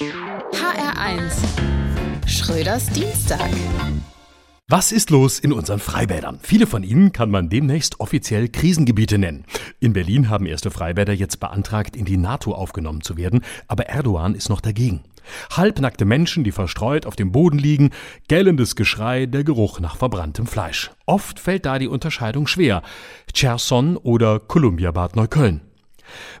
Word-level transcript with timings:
HR1 0.00 1.34
Schröders 2.26 2.86
Dienstag. 2.86 3.50
Was 4.66 4.90
ist 4.90 5.10
los 5.10 5.38
in 5.38 5.52
unseren 5.52 5.80
Freibädern? 5.80 6.38
Viele 6.42 6.66
von 6.66 6.82
ihnen 6.82 7.12
kann 7.12 7.30
man 7.30 7.50
demnächst 7.50 8.00
offiziell 8.00 8.48
Krisengebiete 8.48 9.18
nennen. 9.18 9.44
In 9.80 9.92
Berlin 9.92 10.30
haben 10.30 10.46
erste 10.46 10.70
Freibäder 10.70 11.12
jetzt 11.12 11.40
beantragt, 11.40 11.94
in 11.94 12.06
die 12.06 12.16
NATO 12.16 12.54
aufgenommen 12.54 13.02
zu 13.02 13.18
werden, 13.18 13.44
aber 13.68 13.84
Erdogan 13.90 14.34
ist 14.34 14.48
noch 14.48 14.62
dagegen. 14.62 15.02
Halbnackte 15.50 16.06
Menschen, 16.06 16.42
die 16.42 16.52
verstreut 16.52 17.04
auf 17.04 17.14
dem 17.14 17.30
Boden 17.30 17.58
liegen, 17.58 17.90
gellendes 18.28 18.76
Geschrei, 18.76 19.26
der 19.26 19.44
Geruch 19.44 19.78
nach 19.78 19.96
verbranntem 19.96 20.46
Fleisch. 20.46 20.90
Oft 21.04 21.38
fällt 21.38 21.66
da 21.66 21.78
die 21.78 21.88
Unterscheidung 21.88 22.46
schwer. 22.46 22.82
Cherson 23.34 23.98
oder 23.98 24.40
Kolumbiabad 24.40 25.16
Neukölln. 25.16 25.60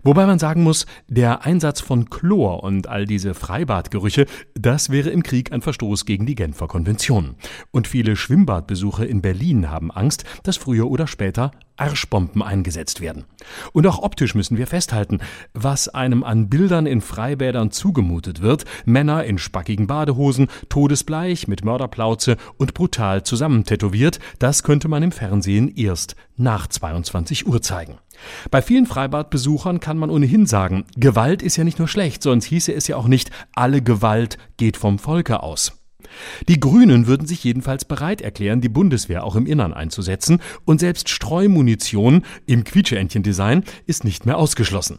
Wobei 0.02 0.26
man 0.26 0.38
sagen 0.38 0.62
muss, 0.62 0.86
der 1.08 1.44
Einsatz 1.44 1.80
von 1.80 2.10
Chlor 2.10 2.62
und 2.62 2.88
all 2.88 3.04
diese 3.04 3.34
Freibadgerüche, 3.34 4.26
das 4.62 4.90
wäre 4.90 5.10
im 5.10 5.22
Krieg 5.22 5.52
ein 5.52 5.60
Verstoß 5.60 6.06
gegen 6.06 6.24
die 6.24 6.34
Genfer 6.34 6.68
Konvention. 6.68 7.34
Und 7.70 7.88
viele 7.88 8.16
Schwimmbadbesucher 8.16 9.06
in 9.06 9.20
Berlin 9.20 9.70
haben 9.70 9.90
Angst, 9.90 10.24
dass 10.44 10.56
früher 10.56 10.88
oder 10.88 11.06
später 11.06 11.50
Arschbomben 11.76 12.42
eingesetzt 12.42 13.00
werden. 13.00 13.24
Und 13.72 13.86
auch 13.86 14.02
optisch 14.02 14.34
müssen 14.34 14.56
wir 14.56 14.66
festhalten, 14.66 15.18
was 15.52 15.88
einem 15.88 16.22
an 16.22 16.48
Bildern 16.48 16.86
in 16.86 17.00
Freibädern 17.00 17.70
zugemutet 17.70 18.40
wird, 18.40 18.64
Männer 18.84 19.24
in 19.24 19.38
spackigen 19.38 19.86
Badehosen, 19.86 20.48
todesbleich 20.68 21.48
mit 21.48 21.64
Mörderplauze 21.64 22.36
und 22.56 22.74
brutal 22.74 23.24
zusammentätowiert, 23.24 24.20
das 24.38 24.62
könnte 24.62 24.88
man 24.88 25.02
im 25.02 25.12
Fernsehen 25.12 25.74
erst 25.74 26.14
nach 26.36 26.66
22 26.66 27.46
Uhr 27.46 27.62
zeigen. 27.62 27.98
Bei 28.50 28.62
vielen 28.62 28.86
Freibadbesuchern 28.86 29.80
kann 29.80 29.98
man 29.98 30.10
ohnehin 30.10 30.46
sagen, 30.46 30.84
Gewalt 30.96 31.42
ist 31.42 31.56
ja 31.56 31.64
nicht 31.64 31.78
nur 31.78 31.88
schlecht, 31.88 32.22
sonst 32.22 32.44
hieße 32.46 32.72
es 32.72 32.86
ja 32.86 32.96
auch 32.96 33.08
nicht, 33.08 33.30
alle 33.54 33.82
Gewalt 33.82 34.38
geht 34.56 34.76
vom 34.76 34.98
Volke 34.98 35.42
aus. 35.42 35.78
Die 36.48 36.60
Grünen 36.60 37.06
würden 37.06 37.26
sich 37.26 37.42
jedenfalls 37.44 37.84
bereit 37.84 38.20
erklären, 38.20 38.60
die 38.60 38.68
Bundeswehr 38.68 39.24
auch 39.24 39.36
im 39.36 39.46
Innern 39.46 39.72
einzusetzen, 39.72 40.40
und 40.64 40.80
selbst 40.80 41.08
Streumunition 41.08 42.24
im 42.46 42.64
Quietscheentchen-Design 42.64 43.64
ist 43.86 44.04
nicht 44.04 44.26
mehr 44.26 44.38
ausgeschlossen. 44.38 44.98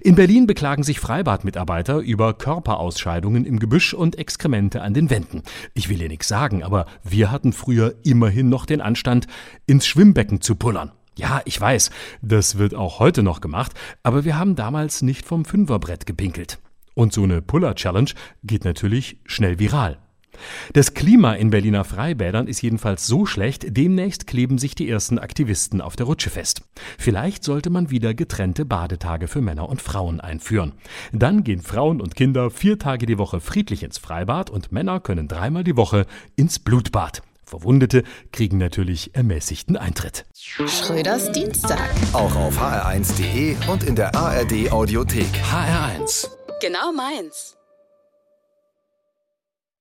In 0.00 0.16
Berlin 0.16 0.46
beklagen 0.46 0.82
sich 0.82 0.98
Freibadmitarbeiter 0.98 1.98
über 1.98 2.34
Körperausscheidungen 2.34 3.44
im 3.44 3.60
Gebüsch 3.60 3.94
und 3.94 4.18
Exkremente 4.18 4.82
an 4.82 4.94
den 4.94 5.10
Wänden. 5.10 5.42
Ich 5.74 5.88
will 5.88 5.98
hier 5.98 6.08
nichts 6.08 6.26
sagen, 6.28 6.64
aber 6.64 6.86
wir 7.04 7.30
hatten 7.30 7.52
früher 7.52 7.94
immerhin 8.02 8.48
noch 8.48 8.66
den 8.66 8.80
Anstand, 8.80 9.26
ins 9.66 9.86
Schwimmbecken 9.86 10.40
zu 10.40 10.56
pullern. 10.56 10.90
Ja, 11.16 11.40
ich 11.44 11.60
weiß, 11.60 11.90
das 12.22 12.58
wird 12.58 12.74
auch 12.74 12.98
heute 12.98 13.22
noch 13.22 13.40
gemacht, 13.40 13.72
aber 14.02 14.24
wir 14.24 14.38
haben 14.38 14.56
damals 14.56 15.02
nicht 15.02 15.26
vom 15.26 15.44
Fünferbrett 15.44 16.06
gepinkelt. 16.06 16.58
Und 16.94 17.12
so 17.12 17.22
eine 17.22 17.42
Puller-Challenge 17.42 18.10
geht 18.42 18.64
natürlich 18.64 19.18
schnell 19.24 19.58
viral. 19.58 19.98
Das 20.72 20.94
Klima 20.94 21.34
in 21.34 21.50
Berliner 21.50 21.84
Freibädern 21.84 22.46
ist 22.46 22.62
jedenfalls 22.62 23.06
so 23.06 23.26
schlecht, 23.26 23.76
demnächst 23.76 24.26
kleben 24.26 24.58
sich 24.58 24.74
die 24.74 24.88
ersten 24.88 25.18
Aktivisten 25.18 25.80
auf 25.80 25.96
der 25.96 26.06
Rutsche 26.06 26.30
fest. 26.30 26.62
Vielleicht 26.98 27.44
sollte 27.44 27.70
man 27.70 27.90
wieder 27.90 28.14
getrennte 28.14 28.64
Badetage 28.64 29.28
für 29.28 29.40
Männer 29.40 29.68
und 29.68 29.82
Frauen 29.82 30.20
einführen. 30.20 30.72
Dann 31.12 31.44
gehen 31.44 31.62
Frauen 31.62 32.00
und 32.00 32.14
Kinder 32.14 32.50
vier 32.50 32.78
Tage 32.78 33.06
die 33.06 33.18
Woche 33.18 33.40
friedlich 33.40 33.82
ins 33.82 33.98
Freibad 33.98 34.50
und 34.50 34.72
Männer 34.72 35.00
können 35.00 35.28
dreimal 35.28 35.64
die 35.64 35.76
Woche 35.76 36.06
ins 36.36 36.58
Blutbad. 36.58 37.22
Verwundete 37.44 38.04
kriegen 38.30 38.58
natürlich 38.58 39.16
ermäßigten 39.16 39.76
Eintritt. 39.76 40.24
Schröders 40.34 41.32
Dienstag. 41.32 41.90
Auch 42.12 42.34
auf 42.36 42.60
hr1.de 42.60 43.56
und 43.68 43.82
in 43.82 43.96
der 43.96 44.14
ARD 44.14 44.70
Audiothek. 44.70 45.26
HR1. 45.50 46.39
Genau 46.60 46.92
meins. 46.92 47.56